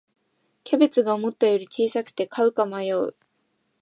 [0.63, 3.15] キャベツが思ったより小さくて買うか迷う